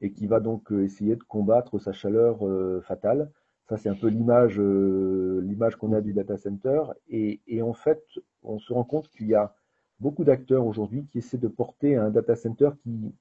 et 0.00 0.12
qui 0.12 0.26
va 0.26 0.40
donc 0.40 0.70
essayer 0.72 1.16
de 1.16 1.22
combattre 1.22 1.78
sa 1.78 1.92
chaleur 1.92 2.38
fatale. 2.84 3.30
Ça, 3.68 3.78
c'est 3.78 3.88
un 3.88 3.94
peu 3.94 4.08
l'image 4.08 4.60
l'image 4.60 5.76
qu'on 5.76 5.94
a 5.94 6.02
du 6.02 6.12
data 6.12 6.36
center. 6.36 6.82
Et, 7.08 7.62
en 7.62 7.72
fait, 7.72 8.04
on 8.42 8.58
se 8.58 8.72
rend 8.74 8.84
compte 8.84 9.08
qu'il 9.08 9.26
y 9.28 9.34
a 9.34 9.54
beaucoup 10.00 10.24
d'acteurs 10.24 10.66
aujourd'hui 10.66 11.06
qui 11.06 11.18
essaient 11.18 11.38
de 11.38 11.48
porter 11.48 11.96
un 11.96 12.10
data 12.10 12.36
center 12.36 12.70
qui, 12.82 13.14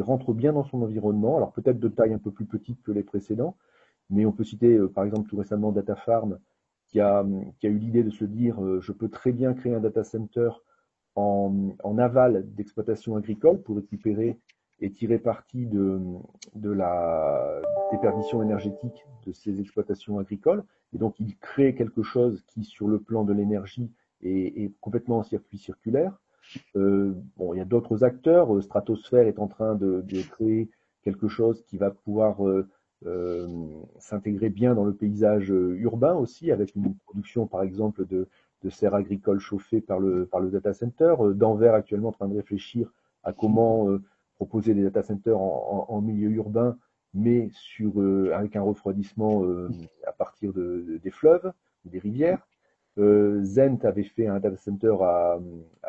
rentre 0.00 0.34
bien 0.34 0.52
dans 0.52 0.64
son 0.64 0.82
environnement, 0.82 1.38
alors 1.38 1.52
peut-être 1.52 1.80
de 1.80 1.88
taille 1.88 2.12
un 2.12 2.18
peu 2.18 2.30
plus 2.30 2.44
petite 2.44 2.82
que 2.82 2.92
les 2.92 3.02
précédents, 3.02 3.56
mais 4.10 4.26
on 4.26 4.32
peut 4.32 4.44
citer 4.44 4.76
euh, 4.76 4.88
par 4.88 5.04
exemple 5.04 5.26
tout 5.30 5.38
récemment 5.38 5.72
Data 5.72 5.96
Farm 5.96 6.38
qui 6.90 7.00
a, 7.00 7.24
qui 7.58 7.66
a 7.66 7.70
eu 7.70 7.78
l'idée 7.78 8.02
de 8.02 8.10
se 8.10 8.24
dire 8.24 8.62
euh, 8.62 8.80
je 8.80 8.92
peux 8.92 9.08
très 9.08 9.32
bien 9.32 9.54
créer 9.54 9.74
un 9.74 9.80
data 9.80 10.04
center 10.04 10.50
en, 11.16 11.98
aval 11.98 12.46
d'exploitation 12.54 13.16
agricole 13.16 13.60
pour 13.62 13.76
récupérer 13.76 14.38
et 14.80 14.90
tirer 14.90 15.18
parti 15.18 15.66
de, 15.66 16.00
de 16.54 16.70
la 16.70 17.60
déperdition 17.90 18.42
énergétique 18.42 19.04
de 19.26 19.32
ces 19.32 19.60
exploitations 19.60 20.18
agricoles. 20.18 20.64
Et 20.94 20.98
donc 20.98 21.20
il 21.20 21.36
crée 21.36 21.74
quelque 21.74 22.02
chose 22.02 22.42
qui, 22.48 22.64
sur 22.64 22.88
le 22.88 22.98
plan 22.98 23.24
de 23.24 23.32
l'énergie, 23.32 23.90
est, 24.22 24.72
complètement 24.80 25.18
en 25.18 25.22
circuit 25.22 25.58
circulaire. 25.58 26.18
Euh, 26.76 27.12
bon, 27.36 27.54
il 27.54 27.58
y 27.58 27.60
a 27.60 27.66
d'autres 27.66 28.04
acteurs. 28.04 28.54
Euh, 28.54 28.60
Stratosphère 28.60 29.26
est 29.26 29.38
en 29.38 29.48
train 29.48 29.74
de, 29.74 30.02
de 30.06 30.22
créer 30.22 30.70
quelque 31.02 31.28
chose 31.28 31.62
qui 31.66 31.76
va 31.76 31.90
pouvoir 31.90 32.46
euh, 32.46 32.68
euh, 33.06 33.46
s'intégrer 33.98 34.50
bien 34.50 34.74
dans 34.74 34.84
le 34.84 34.94
paysage 34.94 35.50
euh, 35.50 35.76
urbain 35.78 36.14
aussi, 36.14 36.50
avec 36.50 36.74
une 36.74 36.94
production, 37.06 37.46
par 37.46 37.62
exemple, 37.62 38.06
de, 38.06 38.28
serres 38.68 38.94
agricoles 38.94 39.40
chauffées 39.40 39.80
par 39.80 40.00
le, 40.00 40.26
par 40.26 40.40
le 40.40 40.50
data 40.50 40.74
center. 40.74 41.14
Denver 41.34 41.70
actuellement 41.70 42.08
en 42.08 42.12
train 42.12 42.28
de 42.28 42.36
réfléchir 42.36 42.92
à 43.24 43.32
comment 43.32 43.88
proposer 44.36 44.74
des 44.74 44.82
data 44.82 45.02
centers 45.02 45.38
en, 45.38 46.00
milieu 46.02 46.28
urbain, 46.30 46.76
mais 47.14 47.48
sur, 47.52 47.92
avec 48.34 48.56
un 48.56 48.62
refroidissement 48.62 49.44
à 50.06 50.12
partir 50.12 50.52
de, 50.52 51.00
des 51.02 51.10
fleuves, 51.10 51.52
des 51.86 51.98
rivières. 51.98 52.46
Euh, 52.98 53.42
Zent 53.42 53.84
avait 53.84 54.04
fait 54.04 54.26
un 54.26 54.40
data 54.40 54.56
center 54.56 54.94
à, 55.02 55.38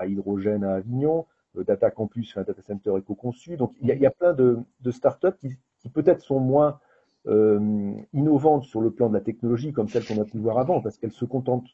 hydrogène 0.05 0.63
à 0.63 0.75
Avignon. 0.75 1.25
Euh, 1.57 1.63
data 1.63 1.91
Campus 1.91 2.33
fait 2.33 2.39
un 2.39 2.43
data 2.43 2.61
center 2.61 2.93
éco-conçu. 2.97 3.57
Donc 3.57 3.73
il 3.81 3.87
y, 3.87 4.05
a, 4.05 4.11
plein 4.11 4.33
de, 4.33 4.63
startups 4.91 5.37
qui, 5.39 5.89
peut-être 5.89 6.21
sont 6.21 6.39
moins 6.39 6.79
euh, 7.27 7.93
innovantes 8.13 8.63
sur 8.65 8.81
le 8.81 8.91
plan 8.91 9.09
de 9.09 9.13
la 9.13 9.21
technologie, 9.21 9.73
comme 9.73 9.87
celles 9.87 10.05
qu'on 10.05 10.21
a 10.21 10.25
pu 10.25 10.37
voir 10.37 10.57
avant, 10.57 10.81
parce 10.81 10.97
qu'elles 10.97 11.11
se 11.11 11.25
contentent, 11.25 11.67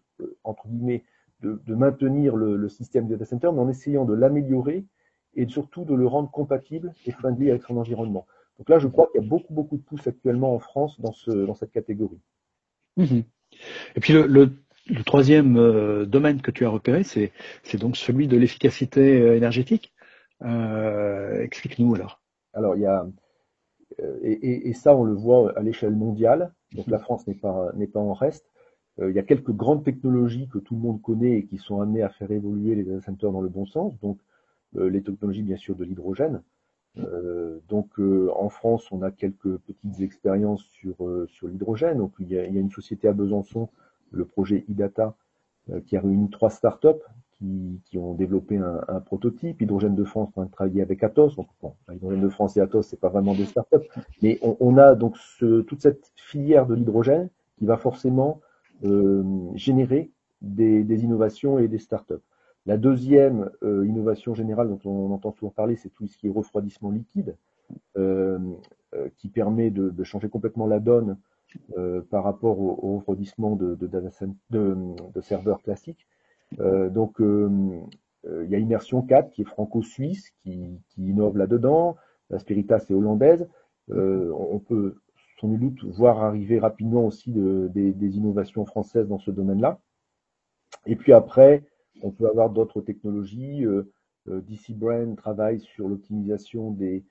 entre 0.44 0.68
guillemets, 0.68 1.04
de, 1.42 1.76
maintenir 1.76 2.36
le, 2.36 2.68
système 2.68 3.08
data 3.08 3.26
center, 3.26 3.50
mais 3.54 3.60
en 3.60 3.70
essayant 3.70 4.06
de 4.06 4.14
l'améliorer 4.14 4.86
et 5.36 5.48
surtout 5.48 5.86
de 5.86 5.94
le 5.94 6.08
rendre 6.08 6.32
compatible 6.32 6.94
et 7.06 7.12
friendly 7.12 7.50
avec 7.52 7.62
son 7.64 7.78
environnement. 7.78 8.26
Donc 8.58 8.70
là, 8.70 8.80
je 8.80 8.88
crois 8.88 9.08
qu'il 9.12 9.22
y 9.22 9.26
a 9.26 9.28
beaucoup, 9.28 9.54
beaucoup 9.54 9.78
de 9.78 9.84
pouces 9.84 10.08
actuellement 10.08 10.56
en 10.56 10.60
France 10.60 11.00
dans, 11.00 11.12
ce, 11.12 11.30
dans 11.30 11.54
cette 11.54 11.72
catégorie. 11.72 12.20
Mhm. 12.98 13.24
Et 13.96 14.00
puis 14.00 14.14
le, 14.14 14.52
le 14.90 15.04
troisième 15.04 15.58
euh, 15.58 16.06
domaine 16.06 16.42
que 16.42 16.52
tu 16.52 16.66
as 16.66 16.70
repéré, 16.70 17.04
c'est, 17.04 17.32
donc 17.78 17.98
celui 17.98 18.28
de 18.28 18.38
l'efficacité 18.38 19.20
euh, 19.20 19.36
énergétique. 19.36 19.94
Euh, 20.44 21.42
explique-nous 21.42 21.96
alors. 21.96 22.22
Alors, 22.54 22.76
il 22.76 22.82
y 22.82 22.86
a, 22.86 23.06
et, 24.22 24.74
ça, 24.74 24.96
on 24.96 25.04
le 25.04 25.14
voit 25.14 25.58
à 25.58 25.62
l'échelle 25.62 25.96
mondiale. 25.96 26.52
Donc, 26.74 26.88
la 26.88 27.00
France 27.00 27.26
n'est 27.28 27.36
pas, 27.36 27.72
n'est 27.76 27.88
pas 27.88 28.00
en 28.00 28.14
reste. 28.14 28.46
il 29.02 29.14
y 29.14 29.20
a 29.20 29.24
quelques 29.24 29.52
grandes 29.52 29.84
technologies 29.84 30.48
que 30.50 30.60
tout 30.60 30.76
le 30.76 30.82
monde 30.82 31.02
connaît 31.02 31.38
et 31.38 31.46
qui 31.46 31.58
sont 31.58 31.82
amenées 31.82 32.04
à 32.04 32.10
faire 32.10 32.32
évoluer 32.32 32.76
les 32.76 32.84
data 32.84 33.02
centers 33.02 33.32
dans 33.32 33.42
le 33.42 33.50
bon 33.50 33.66
sens. 33.66 34.00
Donc, 34.02 34.20
les 34.74 35.02
technologies, 35.02 35.44
bien 35.44 35.58
sûr, 35.58 35.76
de 35.76 35.84
l'hydrogène. 35.84 36.42
donc, 37.68 37.88
en 38.00 38.50
France, 38.50 38.92
on 38.92 39.02
a 39.02 39.12
quelques 39.12 39.58
petites 39.58 40.02
expériences 40.02 40.64
sur, 40.66 40.96
l'hydrogène. 41.44 41.98
Donc, 41.98 42.14
il 42.20 42.30
y, 42.30 42.38
a, 42.38 42.44
une 42.44 42.72
société 42.72 43.08
à 43.08 43.14
Besançon 43.14 43.70
le 44.12 44.26
projet 44.26 44.66
IDATA, 44.68 45.16
euh, 45.70 45.82
qui 45.82 45.98
a 45.98 46.02
réuni 46.02 46.30
trois 46.30 46.50
startups 46.50 47.04
qui, 47.86 47.98
ont 47.98 48.14
développé 48.14 48.58
un, 48.58 49.00
prototype. 49.02 49.62
Hydrogène 49.62 49.96
de 49.96 50.04
France 50.04 50.30
on 50.36 50.44
a 50.44 50.48
travaillé 50.48 50.82
avec 50.82 51.04
Atos. 51.04 51.36
Donc, 51.36 51.48
bon, 51.62 51.74
Hydrogène 51.92 52.22
de 52.22 52.30
France 52.30 52.58
et 52.58 52.62
Atos, 52.62 52.88
c'est 52.88 53.00
pas 53.00 53.10
vraiment 53.10 53.36
des 53.36 53.46
startups, 53.46 53.88
mais 54.22 54.40
on, 54.42 54.78
a 54.78 54.96
donc 54.96 55.18
toute 55.40 55.82
cette 55.82 56.12
filière 56.16 56.66
de 56.66 56.76
l'hydrogène 56.76 57.30
qui 57.58 57.66
va 57.66 57.78
forcément 57.78 58.42
euh, 58.84 59.24
générer 59.56 60.12
des, 60.42 61.04
innovations 61.04 61.60
et 61.60 61.68
des 61.68 61.80
startups. 61.80 62.14
La 62.66 62.78
deuxième 62.78 63.50
euh, 63.64 63.86
innovation 63.88 64.36
générale 64.36 64.70
dont 64.70 64.80
on 64.86 65.12
entend 65.12 65.32
souvent 65.32 65.52
parler, 65.52 65.76
c'est 65.76 65.90
tout 65.90 66.08
ce 66.08 66.18
qui 66.18 66.28
est 66.28 66.32
refroidissement 66.32 66.92
liquide, 66.92 67.36
euh, 67.98 68.40
qui 69.18 69.30
permet 69.30 69.70
de, 69.70 70.04
changer 70.04 70.30
complètement 70.30 70.68
la 70.68 70.80
donne 70.80 71.18
par 72.10 72.24
rapport 72.24 72.60
au, 72.60 72.98
refroidissement 72.98 73.56
de, 73.56 73.76
de, 73.76 75.22
serveurs 75.22 75.62
classiques. 75.62 76.08
Euh, 76.60 76.90
donc, 76.90 77.20
euh, 77.22 77.50
il 78.26 78.50
y 78.50 78.56
a 78.56 78.60
Immersion 78.60 79.02
4 79.02 79.32
qui 79.32 79.42
est 79.42 79.46
franco-suisse, 79.46 80.32
qui, 80.44 80.80
innove 80.98 81.38
là-dedans. 81.38 81.96
La 82.30 82.40
Spiritas 82.40 82.86
est 82.90 82.94
hollandaise. 82.94 83.48
on 83.90 84.60
peut 84.60 84.96
sans 85.40 85.48
nul 85.48 85.60
doute 85.60 85.84
voir 85.84 86.24
arriver 86.24 86.60
rapidement 86.60 87.06
aussi 87.06 87.32
des, 87.32 88.18
innovations 88.18 88.66
françaises 88.66 89.08
dans 89.08 89.20
ce 89.20 89.32
domaine-là. 89.32 89.80
Et 90.86 90.96
puis 90.96 91.14
après, 91.14 91.64
on 92.02 92.12
peut 92.12 92.28
avoir 92.28 92.50
d'autres 92.50 92.82
technologies. 92.82 93.66
DC 94.26 94.72
Brain 94.72 95.16
travaille 95.16 95.62
sur 95.62 95.88
l'optimisation 95.88 96.72
des, 96.72 97.06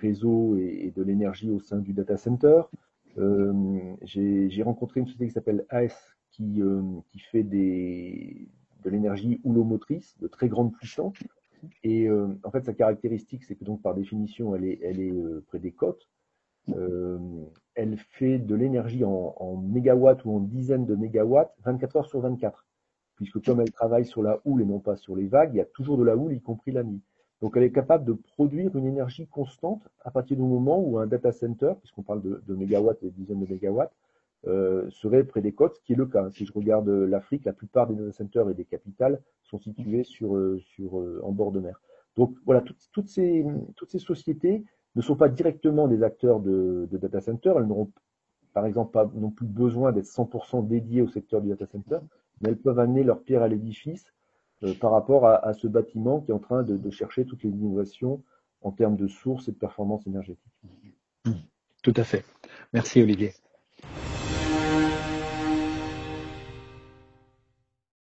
réseaux 0.00 0.56
et, 0.56 0.92
de 0.94 1.02
l'énergie 1.02 1.50
au 1.50 1.58
sein 1.58 1.78
du 1.78 1.92
data 1.92 2.16
center. 2.16 2.62
Euh, 3.18 3.94
j'ai 4.02 4.62
rencontré 4.62 5.00
une 5.00 5.06
société 5.06 5.26
qui 5.26 5.32
s'appelle 5.32 5.66
AS 5.68 6.16
qui, 6.30 6.62
euh, 6.62 6.82
qui 7.12 7.20
fait 7.20 7.42
de 7.42 8.90
l'énergie 8.90 9.40
houlomotrice 9.44 10.16
de 10.20 10.28
très 10.28 10.48
grande 10.48 10.72
puissance. 10.72 11.16
Et 11.84 12.08
euh, 12.08 12.28
en 12.44 12.50
fait, 12.50 12.64
sa 12.64 12.72
caractéristique, 12.72 13.44
c'est 13.44 13.54
que 13.54 13.64
donc 13.64 13.82
par 13.82 13.94
définition, 13.94 14.54
elle 14.54 14.64
est, 14.64 14.80
est 14.82 15.40
près 15.46 15.58
des 15.58 15.72
côtes. 15.72 16.08
elle 16.68 17.96
fait 17.98 18.38
de 18.38 18.54
l'énergie 18.54 19.04
en, 19.04 19.56
mégawatts 19.56 20.24
ou 20.24 20.36
en 20.36 20.40
dizaines 20.40 20.86
de 20.86 20.94
mégawatts 20.94 21.54
24 21.64 21.96
heures 21.96 22.06
sur 22.06 22.20
24. 22.20 22.66
Puisque 23.16 23.44
comme 23.44 23.60
elle 23.60 23.72
travaille 23.72 24.06
sur 24.06 24.22
la 24.22 24.40
houle 24.46 24.62
et 24.62 24.64
non 24.64 24.80
pas 24.80 24.96
sur 24.96 25.14
les 25.14 25.26
vagues, 25.26 25.50
il 25.52 25.58
y 25.58 25.60
a 25.60 25.66
toujours 25.66 25.98
de 25.98 26.04
la 26.04 26.16
houle, 26.16 26.32
y 26.32 26.40
compris 26.40 26.72
la 26.72 26.82
nuit. 26.82 27.02
Donc 27.40 27.56
elle 27.56 27.62
est 27.62 27.72
capable 27.72 28.04
de 28.04 28.12
produire 28.12 28.76
une 28.76 28.86
énergie 28.86 29.26
constante 29.26 29.88
à 30.04 30.10
partir 30.10 30.36
du 30.36 30.42
moment 30.42 30.78
où 30.78 30.98
un 30.98 31.06
data 31.06 31.32
center, 31.32 31.72
puisqu'on 31.80 32.02
parle 32.02 32.22
de, 32.22 32.54
mégawatts 32.54 33.02
et 33.02 33.10
dizaines 33.10 33.40
de 33.40 33.50
mégawatts, 33.50 33.92
euh, 34.46 34.88
serait 34.90 35.24
près 35.24 35.40
des 35.40 35.52
côtes, 35.52 35.76
ce 35.76 35.82
qui 35.82 35.92
est 35.92 35.96
le 35.96 36.06
cas. 36.06 36.30
Si 36.30 36.46
je 36.46 36.52
regarde 36.52 36.88
l'Afrique, 36.88 37.44
la 37.44 37.52
plupart 37.52 37.86
des 37.86 37.94
data 37.94 38.12
centers 38.12 38.48
et 38.48 38.54
des 38.54 38.64
capitales 38.64 39.20
sont 39.42 39.58
situés 39.58 40.04
euh, 40.22 40.58
euh, 40.80 41.20
en 41.22 41.32
bord 41.32 41.52
de 41.52 41.60
mer. 41.60 41.80
Donc 42.16 42.34
voilà, 42.44 42.62
toutes, 42.92 43.08
ces, 43.08 43.44
sociétés 43.98 44.64
ne 44.96 45.02
sont 45.02 45.16
pas 45.16 45.28
directement 45.28 45.88
des 45.88 46.02
acteurs 46.02 46.40
de, 46.40 46.88
de 46.90 46.98
data 46.98 47.20
center. 47.20 47.52
Elles 47.56 47.66
n'auront 47.66 47.90
par 48.52 48.66
exemple 48.66 48.92
pas 48.92 49.10
non 49.14 49.30
plus 49.30 49.46
besoin 49.46 49.92
d'être 49.92 50.06
100% 50.06 50.66
dédiées 50.66 51.02
au 51.02 51.08
secteur 51.08 51.40
du 51.40 51.48
data 51.48 51.66
center, 51.66 51.98
mais 52.40 52.50
elles 52.50 52.58
peuvent 52.58 52.78
amener 52.78 53.04
leur 53.04 53.22
pierre 53.22 53.42
à 53.42 53.48
l'édifice 53.48 54.12
euh, 54.62 54.74
par 54.74 54.90
rapport 54.90 55.26
à, 55.26 55.54
ce 55.54 55.66
bâtiment 55.66 56.20
qui 56.20 56.30
est 56.30 56.34
en 56.34 56.38
train 56.38 56.62
de, 56.62 56.90
chercher 56.90 57.24
toutes 57.24 57.42
les 57.42 57.50
innovations 57.50 58.22
en 58.62 58.72
termes 58.72 58.96
de 58.96 59.06
sources 59.06 59.48
et 59.48 59.52
de 59.52 59.56
performance 59.56 60.06
énergétique. 60.06 60.52
Tout 61.82 61.94
à 61.96 62.04
fait. 62.04 62.24
Merci 62.74 63.02
Olivier. 63.02 63.32